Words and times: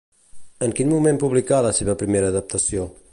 En 0.67 0.73
quin 0.79 0.89
moment 0.93 1.21
publicà 1.25 1.59
la 1.67 1.75
seva 1.81 1.97
primera 2.03 2.35
adaptació? 2.37 2.89